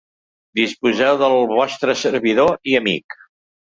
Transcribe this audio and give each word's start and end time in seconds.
Disposeu 0.59 1.21
del 1.25 1.39
vostre 1.53 1.99
servidor 2.07 2.61
i 2.75 2.79
amic. 2.85 3.23